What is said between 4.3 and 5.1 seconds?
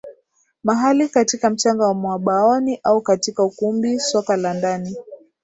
la ndani